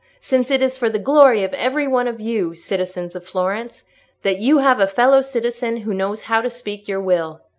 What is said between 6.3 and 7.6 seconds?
to speak your will."